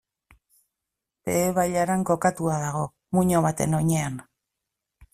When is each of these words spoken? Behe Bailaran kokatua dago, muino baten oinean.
Behe 1.27 1.43
Bailaran 1.59 2.07
kokatua 2.13 2.57
dago, 2.65 2.83
muino 3.15 3.47
baten 3.51 3.81
oinean. 3.83 4.21